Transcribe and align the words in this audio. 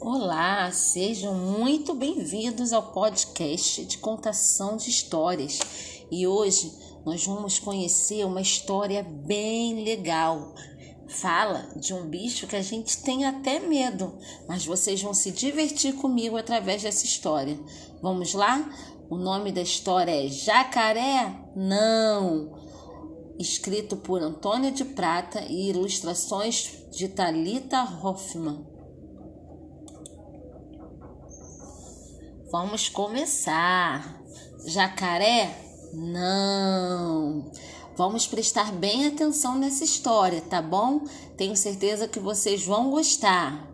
Olá, 0.00 0.72
sejam 0.72 1.34
muito 1.34 1.94
bem-vindos 1.94 2.72
ao 2.72 2.90
podcast 2.90 3.84
de 3.84 3.98
contação 3.98 4.76
de 4.76 4.88
histórias. 4.88 5.58
E 6.10 6.26
hoje 6.26 6.72
nós 7.04 7.26
vamos 7.26 7.58
conhecer 7.58 8.24
uma 8.24 8.40
história 8.40 9.02
bem 9.02 9.84
legal. 9.84 10.54
Fala 11.08 11.68
de 11.76 11.92
um 11.92 12.08
bicho 12.08 12.46
que 12.46 12.56
a 12.56 12.62
gente 12.62 13.02
tem 13.02 13.24
até 13.24 13.58
medo, 13.58 14.18
mas 14.48 14.64
vocês 14.64 15.02
vão 15.02 15.12
se 15.12 15.30
divertir 15.30 15.94
comigo 15.94 16.36
através 16.36 16.82
dessa 16.82 17.04
história. 17.04 17.58
Vamos 18.00 18.32
lá? 18.32 18.70
O 19.10 19.16
nome 19.16 19.50
da 19.50 19.60
história 19.60 20.24
é 20.24 20.28
Jacaré? 20.28 21.34
Não! 21.56 22.59
Escrito 23.40 23.96
por 23.96 24.20
Antônio 24.20 24.70
de 24.70 24.84
Prata 24.84 25.40
e 25.48 25.70
ilustrações 25.70 26.84
de 26.92 27.08
Talita 27.08 27.82
Hoffman. 27.82 28.66
Vamos 32.52 32.90
começar. 32.90 34.22
Jacaré? 34.66 35.56
Não. 35.94 37.50
Vamos 37.96 38.26
prestar 38.26 38.72
bem 38.72 39.06
atenção 39.06 39.56
nessa 39.56 39.84
história, 39.84 40.42
tá 40.42 40.60
bom? 40.60 41.06
Tenho 41.38 41.56
certeza 41.56 42.06
que 42.06 42.20
vocês 42.20 42.66
vão 42.66 42.90
gostar. 42.90 43.69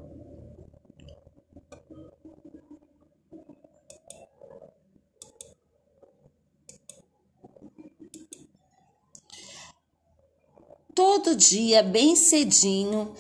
Todo 11.16 11.34
dia, 11.34 11.83
bem 11.83 12.15
cedinho, 12.15 13.15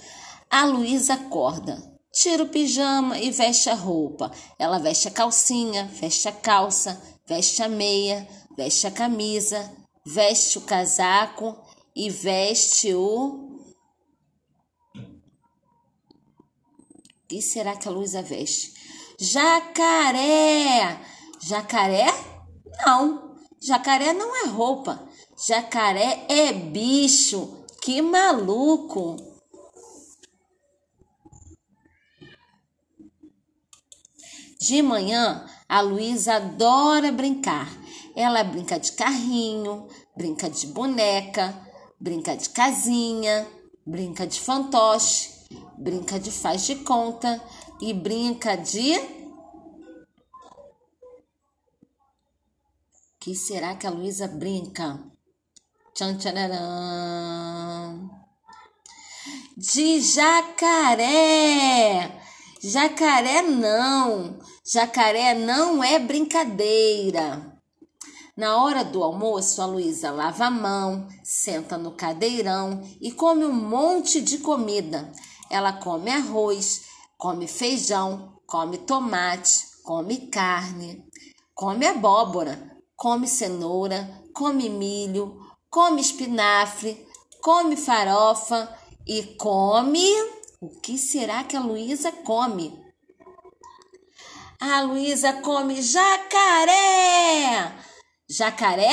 a 0.50 0.66
Luísa 0.66 1.14
acorda, 1.14 1.82
tira 2.12 2.42
o 2.42 2.48
pijama 2.48 3.18
e 3.18 3.30
veste 3.30 3.70
a 3.70 3.74
roupa. 3.74 4.30
Ela 4.58 4.78
veste 4.78 5.08
a 5.08 5.10
calcinha, 5.10 5.86
veste 5.86 6.28
a 6.28 6.32
calça, 6.32 7.02
veste 7.26 7.62
a 7.62 7.70
meia, 7.70 8.28
veste 8.54 8.86
a 8.86 8.90
camisa, 8.90 9.72
veste 10.04 10.58
o 10.58 10.60
casaco 10.60 11.56
e 11.96 12.10
veste 12.10 12.92
o. 12.92 13.62
O 14.94 15.00
que 17.26 17.40
será 17.40 17.76
que 17.76 17.88
a 17.88 17.90
Luísa 17.90 18.20
veste? 18.20 18.74
Jacaré! 19.18 21.00
Jacaré? 21.40 22.08
Não, 22.84 23.36
jacaré 23.58 24.12
não 24.12 24.44
é 24.44 24.48
roupa. 24.48 25.08
Jacaré 25.48 26.26
é 26.28 26.52
bicho. 26.52 27.55
Que 27.86 28.02
maluco! 28.02 29.14
De 34.58 34.82
manhã, 34.82 35.46
a 35.68 35.80
Luísa 35.82 36.34
adora 36.34 37.12
brincar. 37.12 37.68
Ela 38.16 38.42
brinca 38.42 38.80
de 38.80 38.90
carrinho, 38.90 39.86
brinca 40.16 40.50
de 40.50 40.66
boneca, 40.66 41.54
brinca 42.00 42.36
de 42.36 42.48
casinha, 42.48 43.46
brinca 43.86 44.26
de 44.26 44.40
fantoche, 44.40 45.30
brinca 45.78 46.18
de 46.18 46.32
faz 46.32 46.66
de 46.66 46.74
conta 46.82 47.40
e 47.80 47.94
brinca 47.94 48.56
de. 48.56 48.94
que 53.20 53.32
será 53.36 53.76
que 53.76 53.86
a 53.86 53.90
Luísa 53.90 54.26
brinca? 54.26 55.15
Tchan, 55.96 56.18
tchan, 56.18 56.36
De 59.56 59.98
jacaré! 59.98 61.00
Jacaré 62.62 63.40
não! 63.40 64.38
Jacaré 64.62 65.32
não 65.32 65.82
é 65.82 65.98
brincadeira. 65.98 67.58
Na 68.36 68.62
hora 68.62 68.84
do 68.84 69.02
almoço, 69.02 69.62
a 69.62 69.64
Luísa 69.64 70.10
lava 70.10 70.44
a 70.44 70.50
mão, 70.50 71.08
senta 71.24 71.78
no 71.78 71.92
cadeirão 71.92 72.82
e 73.00 73.10
come 73.10 73.46
um 73.46 73.54
monte 73.54 74.20
de 74.20 74.36
comida. 74.36 75.10
Ela 75.48 75.72
come 75.72 76.10
arroz, 76.10 76.82
come 77.16 77.46
feijão, 77.46 78.38
come 78.46 78.76
tomate, 78.76 79.64
come 79.82 80.26
carne, 80.26 81.06
come 81.54 81.86
abóbora, 81.86 82.76
come 82.94 83.26
cenoura, 83.26 84.22
come 84.34 84.68
milho, 84.68 85.45
come 85.76 86.00
espinafre, 86.00 87.06
come 87.38 87.76
farofa 87.76 88.80
e 89.06 89.36
come. 89.36 90.10
O 90.58 90.80
que 90.80 90.96
será 90.96 91.44
que 91.44 91.54
a 91.54 91.60
Luísa 91.60 92.10
come? 92.10 92.82
A 94.58 94.80
Luísa 94.80 95.34
come 95.42 95.82
jacaré! 95.82 96.72
Jacaré? 98.26 98.90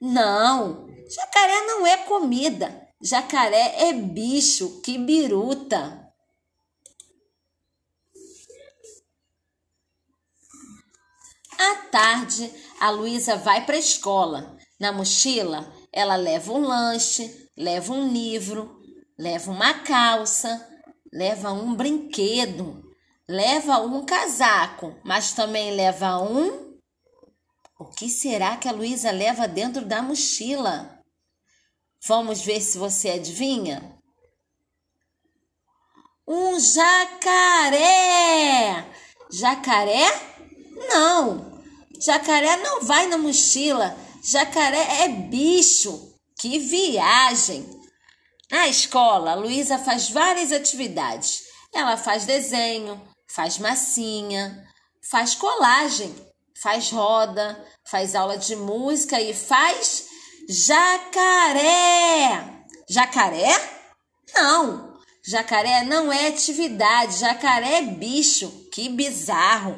Não! 0.00 0.86
Jacaré 1.10 1.66
não 1.66 1.86
é 1.86 1.98
comida. 1.98 2.88
Jacaré 3.02 3.88
é 3.88 3.92
bicho, 3.92 4.80
que 4.80 4.96
biruta. 4.96 6.10
À 11.58 11.74
tarde, 11.90 12.50
a 12.80 12.88
Luísa 12.88 13.36
vai 13.36 13.66
para 13.66 13.76
a 13.76 13.78
escola. 13.78 14.56
Na 14.80 14.90
mochila, 14.90 15.72
ela 15.94 16.16
leva 16.16 16.52
um 16.52 16.58
lanche, 16.66 17.48
leva 17.56 17.92
um 17.92 18.12
livro, 18.12 18.82
leva 19.16 19.52
uma 19.52 19.74
calça, 19.74 20.68
leva 21.12 21.52
um 21.52 21.72
brinquedo, 21.72 22.82
leva 23.28 23.78
um 23.78 24.04
casaco, 24.04 25.00
mas 25.04 25.32
também 25.32 25.70
leva 25.70 26.18
um. 26.18 26.74
O 27.78 27.84
que 27.84 28.08
será 28.08 28.56
que 28.56 28.66
a 28.68 28.72
Luísa 28.72 29.12
leva 29.12 29.46
dentro 29.46 29.84
da 29.84 30.02
mochila? 30.02 30.98
Vamos 32.08 32.42
ver 32.42 32.60
se 32.60 32.76
você 32.76 33.10
adivinha? 33.10 33.96
Um 36.26 36.58
jacaré! 36.58 37.72
Jacaré? 39.30 40.06
Não! 40.88 41.62
Jacaré 42.00 42.56
não 42.56 42.80
vai 42.82 43.06
na 43.06 43.16
mochila. 43.16 43.96
Jacaré 44.24 45.02
é 45.02 45.08
bicho. 45.08 46.14
Que 46.40 46.58
viagem! 46.58 47.68
Na 48.50 48.68
escola, 48.68 49.34
Luísa 49.34 49.78
faz 49.78 50.08
várias 50.08 50.50
atividades. 50.50 51.42
Ela 51.74 51.98
faz 51.98 52.24
desenho, 52.24 53.00
faz 53.28 53.58
massinha, 53.58 54.66
faz 55.10 55.34
colagem, 55.34 56.14
faz 56.62 56.90
roda, 56.90 57.62
faz 57.84 58.14
aula 58.14 58.38
de 58.38 58.56
música 58.56 59.20
e 59.20 59.34
faz 59.34 60.06
jacaré. 60.48 62.64
Jacaré? 62.88 63.52
Não, 64.34 64.98
jacaré 65.22 65.84
não 65.84 66.10
é 66.10 66.28
atividade, 66.28 67.18
jacaré 67.18 67.78
é 67.78 67.82
bicho. 67.82 68.48
Que 68.72 68.88
bizarro. 68.88 69.76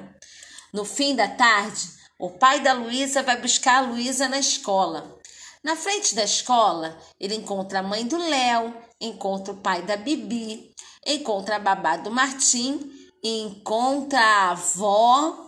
No 0.73 0.85
fim 0.85 1.17
da 1.17 1.29
tarde, 1.29 1.96
o 2.19 2.31
pai 2.31 2.61
da 2.61 2.73
Luísa 2.73 3.23
vai 3.23 3.41
buscar 3.41 3.79
a 3.79 3.87
Luísa 3.87 4.29
na 4.29 4.39
escola. 4.39 5.19
Na 5.63 5.77
frente 5.77 6.15
da 6.15 6.25
escola, 6.25 6.97
ele 7.19 7.35
encontra 7.35 7.81
a 7.81 7.83
mãe 7.83 8.07
do 8.07 8.17
Léo, 8.17 8.75
encontra 9.01 9.53
o 9.53 9.61
pai 9.61 9.83
da 9.83 9.97
Bibi, 9.97 10.73
encontra 11.05 11.57
a 11.57 11.59
babá 11.59 11.97
do 11.97 12.11
Martim 12.11 12.91
e 13.23 13.43
encontra 13.43 14.21
a 14.21 14.51
avó 14.53 15.47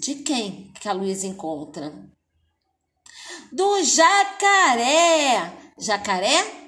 de 0.00 0.16
quem 0.16 0.72
que 0.80 0.88
a 0.88 0.92
Luísa 0.92 1.26
encontra? 1.26 1.92
Do 3.52 3.82
jacaré. 3.82 5.72
Jacaré? 5.78 6.62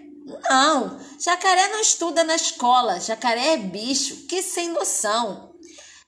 Não, 0.49 1.01
jacaré 1.19 1.69
não 1.69 1.81
estuda 1.81 2.25
na 2.25 2.35
escola. 2.35 3.01
Jacaré 3.01 3.55
é 3.55 3.57
bicho, 3.57 4.27
que 4.27 4.43
sem 4.43 4.69
noção. 4.69 5.54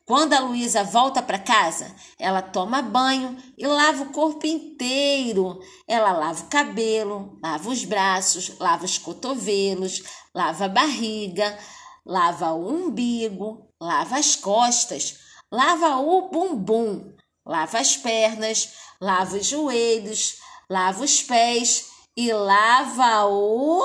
Quando 0.07 0.35
a 0.35 0.39
Luísa 0.39 0.85
volta 0.85 1.21
para 1.21 1.37
casa, 1.37 1.93
ela 2.17 2.41
toma 2.41 2.81
banho 2.81 3.37
e 3.59 3.67
lava 3.67 4.05
o 4.05 4.13
corpo 4.13 4.47
inteiro. 4.47 5.59
Ela 5.89 6.13
lava 6.13 6.45
o 6.45 6.47
cabelo, 6.47 7.37
lava 7.43 7.69
os 7.69 7.85
braços, 7.85 8.57
lava 8.61 8.85
os 8.85 8.99
cotovelos, 8.99 10.05
lava 10.33 10.67
a 10.67 10.69
barriga, 10.69 11.59
lava 12.05 12.53
o 12.53 12.69
umbigo, 12.69 13.69
lava 13.81 14.17
as 14.17 14.37
costas, 14.37 15.19
lava 15.51 15.97
o 15.97 16.31
bumbum, 16.31 17.13
lava 17.45 17.81
as 17.81 17.97
pernas, 17.97 18.75
lava 19.01 19.37
os 19.37 19.47
joelhos, 19.47 20.37
lava 20.71 21.03
os 21.03 21.21
pés 21.21 21.91
e 22.17 22.33
lava 22.33 23.27
o 23.27 23.83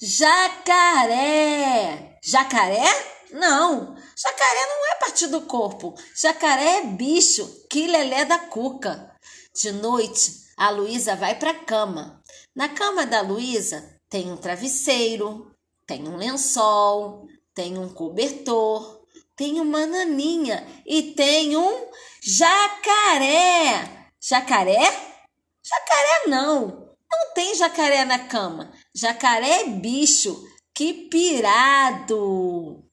jacaré. 0.00 2.07
Jacaré? 2.30 2.84
Não, 3.32 3.96
jacaré 4.14 4.66
não 4.66 4.92
é 4.92 4.94
parte 4.96 5.26
do 5.28 5.40
corpo. 5.42 5.94
Jacaré 6.14 6.80
é 6.80 6.84
bicho, 6.84 7.64
que 7.70 7.86
lelé 7.86 8.26
da 8.26 8.38
cuca. 8.38 9.16
De 9.54 9.72
noite, 9.72 10.32
a 10.58 10.68
Luísa 10.68 11.16
vai 11.16 11.38
para 11.38 11.52
a 11.52 11.64
cama. 11.64 12.22
Na 12.54 12.68
cama 12.68 13.06
da 13.06 13.22
Luísa 13.22 13.98
tem 14.10 14.30
um 14.30 14.36
travesseiro, 14.36 15.50
tem 15.86 16.06
um 16.06 16.18
lençol, 16.18 17.26
tem 17.54 17.78
um 17.78 17.88
cobertor, 17.88 19.02
tem 19.34 19.58
uma 19.58 19.86
naninha 19.86 20.66
e 20.84 21.14
tem 21.14 21.56
um 21.56 21.88
jacaré. 22.22 24.10
Jacaré? 24.20 24.82
Jacaré 25.64 26.26
não. 26.26 26.94
Não 27.10 27.32
tem 27.34 27.54
jacaré 27.54 28.04
na 28.04 28.18
cama. 28.18 28.70
Jacaré 28.94 29.62
é 29.62 29.64
bicho. 29.64 30.38
Que 30.78 30.94
pirado! 30.94 32.84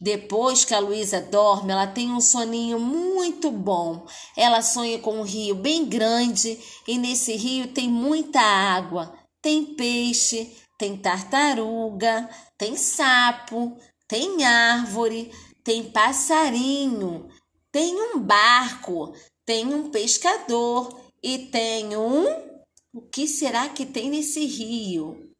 Depois 0.00 0.64
que 0.64 0.74
a 0.74 0.78
Luísa 0.78 1.20
dorme, 1.20 1.72
ela 1.72 1.86
tem 1.86 2.10
um 2.10 2.22
soninho 2.22 2.80
muito 2.80 3.50
bom. 3.50 4.06
Ela 4.34 4.62
sonha 4.62 4.98
com 4.98 5.20
um 5.20 5.22
rio 5.22 5.54
bem 5.54 5.84
grande 5.84 6.58
e 6.88 6.96
nesse 6.96 7.36
rio 7.36 7.68
tem 7.68 7.86
muita 7.86 8.40
água. 8.40 9.12
Tem 9.42 9.62
peixe, 9.62 10.56
tem 10.78 10.96
tartaruga, 10.96 12.30
tem 12.56 12.74
sapo, 12.74 13.76
tem 14.08 14.42
árvore, 14.42 15.30
tem 15.62 15.84
passarinho, 15.84 17.28
tem 17.70 17.94
um 17.94 18.18
barco, 18.20 19.12
tem 19.44 19.66
um 19.66 19.90
pescador 19.90 20.98
e 21.22 21.40
tem 21.40 21.94
um. 21.94 22.55
O 22.96 23.02
que 23.02 23.28
será 23.28 23.68
que 23.68 23.84
tem 23.84 24.08
nesse 24.08 24.46
rio? 24.46 25.30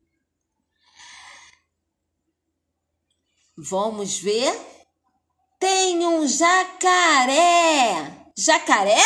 Vamos 3.56 4.18
ver. 4.18 4.54
Tem 5.58 6.06
um 6.06 6.28
jacaré. 6.28 8.26
Jacaré? 8.36 9.02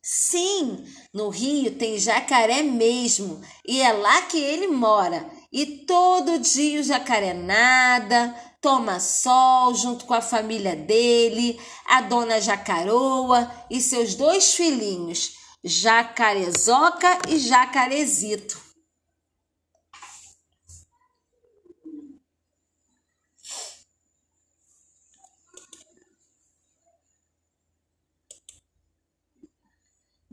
Sim, 0.00 0.84
no 1.12 1.30
Rio 1.30 1.76
tem 1.76 1.98
jacaré 1.98 2.62
mesmo 2.62 3.42
e 3.66 3.82
é 3.82 3.92
lá 3.92 4.22
que 4.22 4.38
ele 4.38 4.68
mora. 4.68 5.28
E 5.52 5.84
todo 5.84 6.38
dia 6.38 6.78
o 6.78 6.84
jacaré 6.84 7.34
nada, 7.34 8.32
toma 8.60 9.00
sol 9.00 9.74
junto 9.74 10.04
com 10.04 10.14
a 10.14 10.22
família 10.22 10.76
dele, 10.76 11.60
a 11.86 12.02
dona 12.02 12.40
Jacaroa 12.40 13.50
e 13.68 13.80
seus 13.80 14.14
dois 14.14 14.54
filhinhos, 14.54 15.39
Jacarezoca 15.64 17.18
e 17.28 17.38
Jacarezito. 17.38 18.70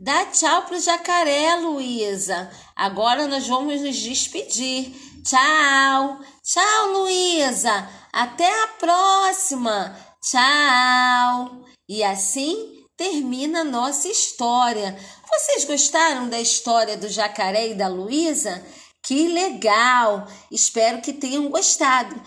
Dá 0.00 0.26
tchau 0.26 0.62
pro 0.62 0.80
jacaré, 0.80 1.56
Luísa. 1.56 2.48
Agora 2.76 3.26
nós 3.26 3.48
vamos 3.48 3.80
nos 3.80 3.96
despedir. 3.96 4.94
Tchau. 5.24 6.20
Tchau, 6.44 6.92
Luísa. 6.92 7.90
Até 8.12 8.48
a 8.62 8.68
próxima. 8.78 9.96
Tchau. 10.22 11.64
E 11.88 12.04
assim 12.04 12.77
termina 12.98 13.62
nossa 13.62 14.08
história. 14.08 14.98
Vocês 15.30 15.64
gostaram 15.64 16.28
da 16.28 16.40
história 16.40 16.96
do 16.96 17.08
jacaré 17.08 17.68
e 17.68 17.74
da 17.74 17.86
Luísa? 17.86 18.60
Que 19.00 19.28
legal! 19.28 20.26
Espero 20.50 21.00
que 21.00 21.12
tenham 21.12 21.48
gostado. 21.48 22.20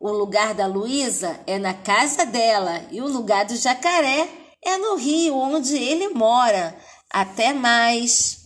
O 0.00 0.10
lugar 0.10 0.54
da 0.54 0.66
Luísa 0.66 1.40
é 1.46 1.56
na 1.56 1.72
casa 1.72 2.26
dela 2.26 2.84
e 2.90 3.00
o 3.00 3.06
lugar 3.06 3.44
do 3.44 3.54
jacaré 3.56 4.28
é 4.60 4.76
no 4.76 4.96
rio 4.96 5.36
onde 5.36 5.76
ele 5.76 6.08
mora. 6.08 6.76
Até 7.08 7.52
mais! 7.52 8.38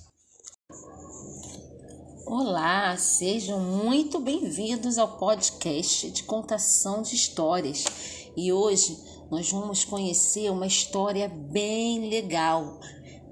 Olá, 2.27 2.97
sejam 2.99 3.61
muito 3.61 4.21
bem-vindos 4.21 4.99
ao 4.99 5.17
podcast 5.17 6.11
de 6.11 6.23
contação 6.23 7.01
de 7.01 7.15
histórias. 7.15 7.85
E 8.37 8.53
hoje 8.53 8.97
nós 9.33 9.51
vamos 9.51 9.83
conhecer 9.83 10.51
uma 10.51 10.67
história 10.67 11.27
bem 11.27 12.11
legal. 12.11 12.79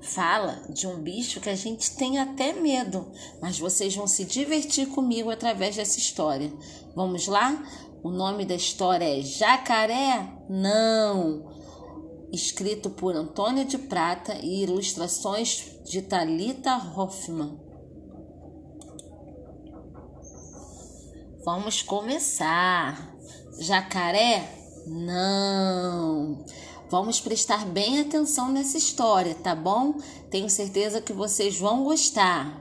Fala 0.00 0.64
de 0.70 0.87
um 0.87 0.99
bicho 0.99 1.43
que 1.43 1.50
a 1.50 1.55
gente 1.55 1.94
tem 1.94 2.19
até 2.19 2.55
medo, 2.55 3.12
mas 3.38 3.58
vocês 3.58 3.94
vão 3.94 4.06
se 4.06 4.25
divertir 4.25 4.88
comigo 4.88 5.29
através 5.29 5.76
dessa 5.76 5.99
história. 5.99 6.50
Vamos 6.97 7.26
lá? 7.26 7.62
O 8.02 8.11
nome 8.11 8.47
da 8.47 8.55
história 8.55 9.05
é 9.05 9.20
Jacaré? 9.20 10.26
Não! 10.49 11.50
escrito 12.32 12.88
por 12.88 13.14
Antônio 13.14 13.67
de 13.67 13.76
Prata 13.76 14.38
e 14.41 14.62
ilustrações 14.62 15.82
de 15.85 16.00
Talita 16.00 16.76
Hoffman. 16.97 17.61
Vamos 21.44 21.82
começar. 21.82 23.14
Jacaré? 23.58 24.60
Não. 24.87 26.44
Vamos 26.88 27.21
prestar 27.21 27.65
bem 27.67 28.00
atenção 28.00 28.50
nessa 28.50 28.77
história, 28.77 29.35
tá 29.35 29.55
bom? 29.55 29.94
Tenho 30.31 30.50
certeza 30.50 31.00
que 31.00 31.12
vocês 31.12 31.59
vão 31.59 31.85
gostar. 31.85 32.61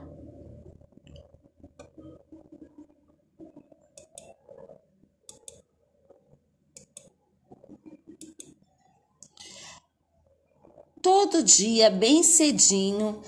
Todo 11.02 11.42
dia, 11.42 11.90
bem 11.90 12.22
cedinho, 12.22 13.22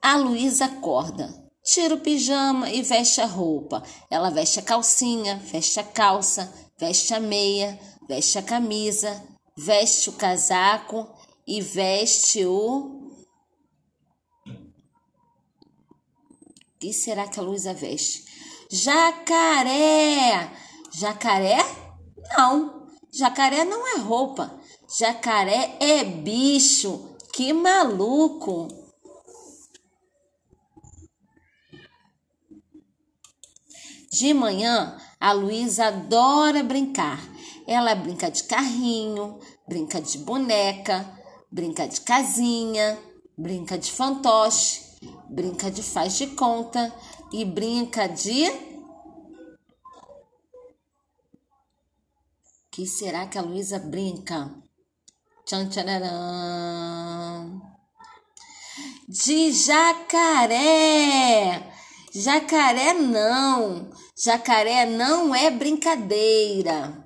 a 0.00 0.16
Luísa 0.16 0.66
acorda, 0.66 1.34
tira 1.64 1.94
o 1.94 2.00
pijama 2.00 2.70
e 2.70 2.82
veste 2.82 3.20
a 3.20 3.26
roupa. 3.26 3.82
Ela 4.10 4.30
veste 4.30 4.58
a 4.58 4.62
calcinha, 4.62 5.42
veste 5.50 5.80
a 5.80 5.82
calça, 5.82 6.52
veste 6.78 7.14
a 7.14 7.18
meia, 7.18 7.80
veste 8.08 8.38
a 8.38 8.42
camisa, 8.42 9.22
veste 9.56 10.10
o 10.10 10.14
casaco 10.14 11.08
e 11.46 11.60
veste 11.60 12.44
o. 12.44 13.10
Que 16.78 16.92
será 16.92 17.26
que 17.28 17.40
a 17.40 17.42
Luísa 17.42 17.72
veste? 17.72 18.24
Jacaré! 18.70 20.50
Jacaré? 20.92 21.58
Não, 22.36 22.88
jacaré 23.12 23.64
não 23.64 23.86
é 23.96 24.00
roupa. 24.00 24.60
Jacaré 24.98 25.76
é 25.80 26.04
bicho. 26.04 27.16
Que 27.32 27.52
maluco! 27.52 28.68
De 34.12 34.32
manhã, 34.32 34.96
a 35.18 35.32
Luísa 35.32 35.86
adora 35.86 36.62
brincar. 36.62 37.33
Ela 37.66 37.94
brinca 37.94 38.30
de 38.30 38.44
carrinho, 38.44 39.38
brinca 39.66 40.00
de 40.00 40.18
boneca, 40.18 41.08
brinca 41.50 41.88
de 41.88 42.00
casinha, 42.02 42.98
brinca 43.36 43.78
de 43.78 43.90
fantoche, 43.90 44.82
brinca 45.30 45.70
de 45.70 45.82
faz 45.82 46.18
de 46.18 46.28
conta 46.28 46.94
e 47.32 47.44
brinca 47.44 48.06
de. 48.06 48.44
Que 52.70 52.86
será 52.86 53.26
que 53.26 53.38
a 53.38 53.42
Luísa 53.42 53.78
brinca? 53.78 54.50
Tchan, 55.46 55.68
tchan, 55.68 55.84
De 59.08 59.52
jacaré. 59.52 60.92
Jacaré 62.12 62.94
não. 62.94 63.90
Jacaré 64.16 64.86
não 64.86 65.34
é 65.34 65.50
brincadeira. 65.50 67.03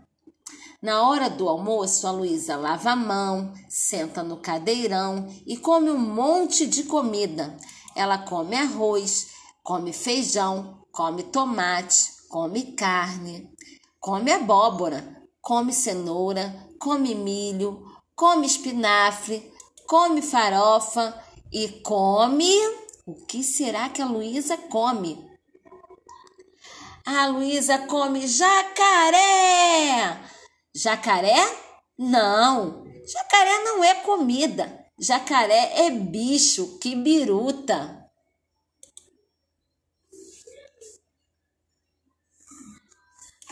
Na 0.81 1.09
hora 1.09 1.29
do 1.29 1.49
almoço, 1.49 2.07
a 2.07 2.13
Luísa 2.13 2.57
lava 2.57 2.93
a 2.93 2.97
mão, 2.97 3.53
senta 3.69 4.23
no 4.23 4.37
cadeirão 4.37 5.29
e 5.45 5.57
come 5.57 5.91
um 5.91 5.99
monte 5.99 6.69
de 6.69 6.85
comida. 6.85 7.57
Ela 7.97 8.19
come 8.19 8.55
arroz, 8.55 9.27
come 9.61 9.93
feijão, 9.93 10.85
come 10.93 11.25
tomate, 11.25 12.13
come 12.29 12.77
carne, 12.77 13.53
come 13.99 14.31
abóbora, 14.31 15.21
come 15.41 15.73
cenoura, 15.73 16.69
come 16.79 17.13
milho, 17.13 17.85
come 18.15 18.47
espinafre, 18.47 19.53
come 19.85 20.23
farofa 20.23 21.13
e 21.53 21.81
come. 21.83 22.55
O 23.05 23.27
que 23.27 23.43
será 23.43 23.89
que 23.89 24.01
a 24.01 24.07
Luísa 24.07 24.57
come? 24.57 25.29
A 27.05 27.27
Luísa 27.27 27.79
come 27.79 28.29
jacaré! 28.29 30.38
Jacaré? 30.79 31.35
Não, 31.99 32.85
jacaré 33.05 33.65
não 33.65 33.83
é 33.83 33.97
comida. 33.97 34.87
Jacaré 34.97 35.87
é 35.87 35.91
bicho, 35.91 36.79
que 36.79 36.95
biruta. 36.95 38.09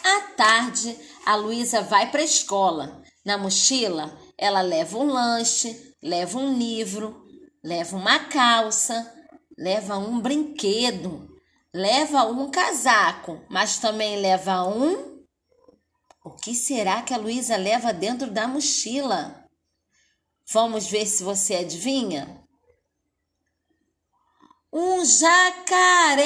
À 0.05 0.21
tarde, 0.37 0.97
a 1.25 1.35
Luísa 1.35 1.83
vai 1.83 2.13
para 2.13 2.21
a 2.21 2.25
escola. 2.25 3.03
Na 3.25 3.37
mochila, 3.37 4.17
ela 4.39 4.61
leva 4.61 4.97
um 4.97 5.07
lanche, 5.07 5.97
leva 6.01 6.39
um 6.39 6.57
livro, 6.57 7.27
leva 7.65 7.97
uma 7.97 8.21
calça, 8.21 9.13
leva 9.59 9.99
um 9.99 10.21
brinquedo, 10.21 11.29
leva 11.75 12.25
um 12.27 12.49
casaco, 12.53 13.45
mas 13.51 13.81
também 13.81 14.21
leva 14.21 14.63
um. 14.63 15.16
O 16.27 16.31
que 16.33 16.57
será 16.57 17.03
que 17.03 17.15
a 17.15 17.19
Luísa 17.19 17.57
leva 17.57 17.93
dentro 17.93 18.29
da 18.29 18.49
mochila? 18.49 19.49
Vamos 20.53 20.89
ver 20.89 21.07
se 21.07 21.23
você 21.23 21.55
adivinha? 21.55 22.43
Um 24.73 25.05
jacaré! 25.05 26.21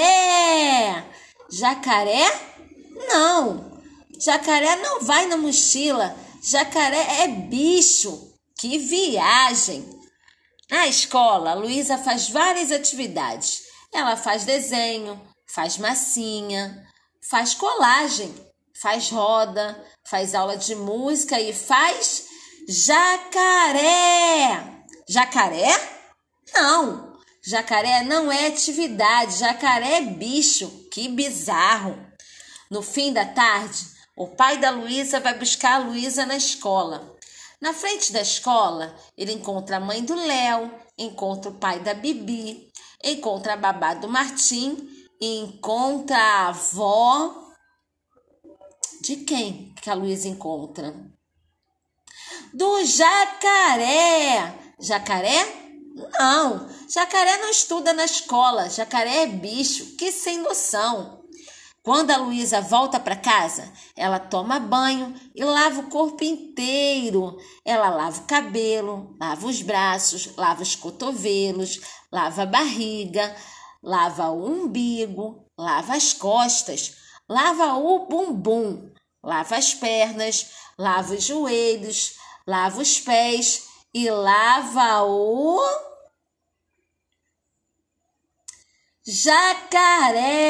Jacaré? 1.50 2.24
Não! 3.08 3.78
Jacaré 4.18 4.76
não 4.76 5.02
vai 5.02 5.26
na 5.26 5.36
mochila. 5.36 6.16
Jacaré 6.42 7.24
é 7.24 7.28
bicho. 7.28 8.32
Que 8.58 8.78
viagem! 8.78 9.84
Na 10.70 10.86
escola, 10.86 11.50
a 11.50 11.54
Luísa 11.54 11.98
faz 11.98 12.30
várias 12.30 12.72
atividades. 12.72 13.64
Ela 13.92 14.16
faz 14.16 14.46
desenho, 14.46 15.20
faz 15.46 15.76
massinha, 15.76 16.88
faz 17.28 17.52
colagem, 17.52 18.34
faz 18.80 19.10
roda, 19.10 19.82
faz 20.04 20.34
aula 20.34 20.56
de 20.56 20.74
música 20.74 21.40
e 21.40 21.52
faz 21.52 22.26
Jacaré! 22.68 24.04
Jacaré? 25.08 25.68
Não! 26.54 27.18
Jacaré 27.42 28.02
não 28.04 28.30
é 28.30 28.46
atividade, 28.46 29.38
jacaré 29.38 29.96
é 29.96 30.00
bicho. 30.02 30.68
Que 30.92 31.08
bizarro! 31.08 31.98
No 32.70 32.82
fim 32.82 33.12
da 33.12 33.24
tarde, 33.24 33.78
o 34.16 34.28
pai 34.28 34.58
da 34.58 34.70
Luísa 34.70 35.18
vai 35.18 35.38
buscar 35.38 35.74
a 35.76 35.84
Luísa 35.84 36.26
na 36.26 36.36
escola. 36.36 37.16
Na 37.60 37.72
frente 37.72 38.12
da 38.12 38.20
escola, 38.20 38.94
ele 39.16 39.32
encontra 39.32 39.78
a 39.78 39.80
mãe 39.80 40.04
do 40.04 40.14
Léo, 40.14 40.70
encontra 40.98 41.50
o 41.50 41.54
pai 41.54 41.80
da 41.80 41.94
Bibi, 41.94 42.70
encontra 43.02 43.54
a 43.54 43.56
babá 43.56 43.94
do 43.94 44.08
Martim 44.08 45.00
encontra 45.20 46.16
a 46.16 46.48
avó 46.48 47.49
de 49.10 49.24
quem 49.24 49.74
que 49.82 49.90
a 49.90 49.94
Luísa 49.94 50.28
encontra? 50.28 50.94
do 52.52 52.84
jacaré. 52.84 54.54
Jacaré? 54.78 55.46
Não, 56.18 56.68
jacaré 56.88 57.38
não 57.38 57.50
estuda 57.50 57.92
na 57.92 58.04
escola. 58.04 58.68
Jacaré 58.68 59.22
é 59.22 59.26
bicho, 59.26 59.96
que 59.96 60.10
sem 60.10 60.38
noção. 60.38 61.20
Quando 61.82 62.10
a 62.10 62.18
Luísa 62.18 62.60
volta 62.60 63.00
para 63.00 63.16
casa, 63.16 63.72
ela 63.96 64.18
toma 64.18 64.60
banho 64.60 65.14
e 65.34 65.42
lava 65.44 65.80
o 65.80 65.88
corpo 65.88 66.22
inteiro. 66.22 67.36
Ela 67.64 67.88
lava 67.88 68.20
o 68.20 68.26
cabelo, 68.26 69.16
lava 69.20 69.46
os 69.46 69.62
braços, 69.62 70.34
lava 70.36 70.62
os 70.62 70.76
cotovelos, 70.76 71.80
lava 72.12 72.42
a 72.42 72.46
barriga, 72.46 73.34
lava 73.82 74.28
o 74.30 74.46
umbigo, 74.46 75.46
lava 75.58 75.94
as 75.94 76.12
costas, 76.12 76.96
lava 77.28 77.74
o 77.74 78.06
bumbum, 78.06 78.92
lava 79.22 79.56
as 79.56 79.74
pernas, 79.74 80.50
lava 80.78 81.14
os 81.14 81.24
joelhos, 81.24 82.14
lava 82.46 82.80
os 82.80 83.00
pés 83.00 83.68
e 83.92 84.10
lava 84.10 85.02
o 85.04 85.60
jacaré. 89.06 90.44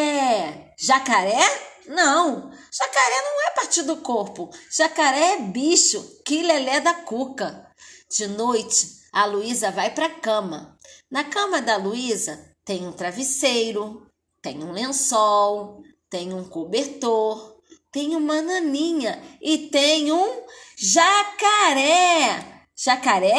Jacaré? 0.78 1.70
Não, 1.86 2.50
jacaré 2.72 3.22
não 3.22 3.48
é 3.48 3.50
parte 3.50 3.82
do 3.82 3.96
corpo. 3.98 4.50
Jacaré 4.70 5.34
é 5.34 5.40
bicho, 5.40 6.22
que 6.24 6.42
lelé 6.42 6.80
da 6.80 6.94
cuca. 6.94 7.68
De 8.08 8.26
noite, 8.28 9.00
a 9.12 9.24
Luísa 9.24 9.70
vai 9.70 9.92
para 9.92 10.06
a 10.06 10.20
cama. 10.20 10.78
Na 11.10 11.24
cama 11.24 11.60
da 11.60 11.76
Luísa 11.76 12.54
tem 12.64 12.86
um 12.86 12.92
travesseiro, 12.92 14.06
tem 14.40 14.62
um 14.62 14.72
lençol, 14.72 15.82
tem 16.08 16.32
um 16.32 16.48
cobertor, 16.48 17.49
tem 17.92 18.16
uma 18.16 18.40
naninha 18.40 19.22
e 19.40 19.68
tem 19.68 20.12
um 20.12 20.44
Jacaré! 20.76 22.66
Jacaré? 22.74 23.36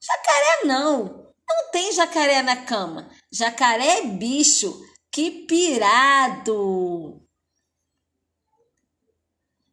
Jacaré 0.00 0.64
não! 0.64 1.22
Não 1.48 1.70
tem 1.70 1.92
jacaré 1.92 2.42
na 2.42 2.56
cama. 2.56 3.10
Jacaré 3.30 3.98
é 3.98 4.06
bicho. 4.06 4.80
Que 5.10 5.30
pirado! 5.46 7.20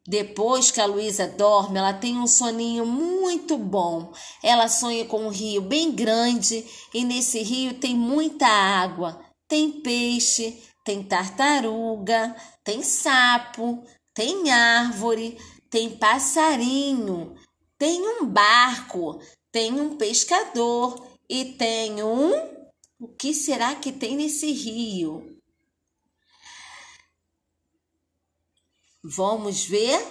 Depois 0.06 0.72
que 0.72 0.82
a 0.82 0.88
Luísa 0.88 1.28
dorme, 1.28 1.78
ela 1.78 1.94
tem 1.94 2.18
um 2.18 2.26
soninho 2.26 2.86
muito 2.86 3.58
bom. 3.58 4.12
Ela 4.44 4.68
sonha 4.68 5.06
com 5.06 5.28
um 5.28 5.30
rio 5.30 5.62
bem 5.62 5.92
grande 5.92 6.66
e 6.94 7.06
nesse 7.06 7.44
rio 7.44 7.76
tem 7.76 7.96
muita 7.96 8.48
água. 8.48 9.24
Tem 9.48 9.72
peixe, 9.72 10.62
tem 10.90 11.04
tartaruga, 11.04 12.36
tem 12.64 12.82
sapo, 12.82 13.84
tem 14.12 14.50
árvore, 14.50 15.38
tem 15.70 15.96
passarinho, 15.96 17.36
tem 17.78 18.02
um 18.02 18.26
barco, 18.26 19.22
tem 19.52 19.80
um 19.80 19.98
pescador 19.98 21.16
e 21.30 21.54
tem 21.54 22.02
um. 22.02 22.32
O 23.00 23.08
que 23.08 23.36
será 23.36 23.76
que 23.76 23.92
tem 23.92 24.16
nesse 24.16 24.52
rio? 24.52 25.40
Vamos 29.04 29.64
ver? 29.64 30.04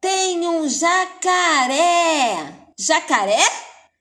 Tem 0.00 0.48
um 0.48 0.66
jacaré. 0.66 2.70
Jacaré? 2.78 3.44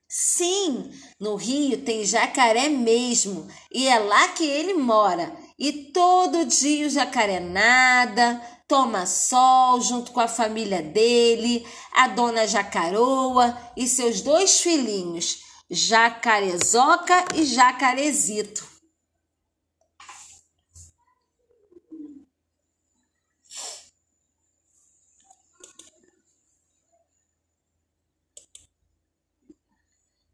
Sim, 0.08 0.90
no 1.20 1.36
rio 1.36 1.84
tem 1.84 2.06
jacaré 2.06 2.70
mesmo 2.70 3.50
e 3.70 3.86
é 3.86 4.00
lá 4.00 4.30
que 4.30 4.46
ele 4.46 4.76
mora. 4.76 5.43
E 5.64 5.72
todo 5.94 6.44
dia 6.44 6.86
o 6.86 6.90
jacaré 6.90 7.40
nada, 7.40 8.36
toma 8.68 9.06
sol 9.06 9.80
junto 9.80 10.12
com 10.12 10.20
a 10.20 10.28
família 10.28 10.82
dele, 10.82 11.66
a 11.94 12.10
dona 12.10 12.46
Jacaroa 12.46 13.58
e 13.78 13.88
seus 13.88 14.20
dois 14.20 14.60
filhinhos, 14.60 15.40
Jacarezoca 15.70 17.24
e 17.34 17.46
Jacarezito. 17.46 18.74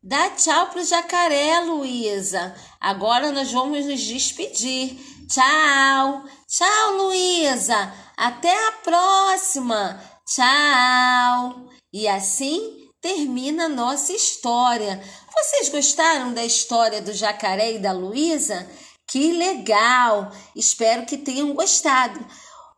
Dá 0.01 0.31
tchau 0.31 0.71
pro 0.71 0.83
jacaré, 0.83 1.59
Luísa. 1.59 2.55
Agora 2.79 3.31
nós 3.31 3.51
vamos 3.51 3.85
nos 3.85 4.01
despedir. 4.01 5.18
Tchau. 5.29 6.23
Tchau, 6.47 6.97
Luísa. 6.97 7.93
Até 8.17 8.51
a 8.67 8.71
próxima. 8.83 10.01
Tchau. 10.25 11.69
E 11.93 12.07
assim 12.07 12.89
termina 12.99 13.69
nossa 13.69 14.11
história. 14.11 14.99
Vocês 15.31 15.69
gostaram 15.69 16.33
da 16.33 16.43
história 16.43 16.99
do 16.99 17.13
jacaré 17.13 17.73
e 17.73 17.79
da 17.79 17.91
Luísa? 17.91 18.67
Que 19.07 19.31
legal! 19.31 20.31
Espero 20.55 21.05
que 21.05 21.17
tenham 21.17 21.53
gostado. 21.53 22.19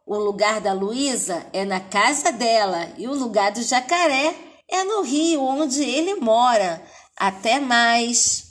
O 0.06 0.18
lugar 0.18 0.60
da 0.60 0.74
Luísa 0.74 1.48
é 1.54 1.64
na 1.64 1.80
casa 1.80 2.34
dela 2.34 2.92
e 2.98 3.08
o 3.08 3.16
lugar 3.16 3.52
do 3.54 3.64
jacaré 3.64 4.36
é 4.70 4.84
no 4.84 5.04
rio 5.04 5.42
onde 5.42 5.84
ele 5.84 6.16
mora. 6.16 6.84
Até 7.18 7.60
mais! 7.62 8.51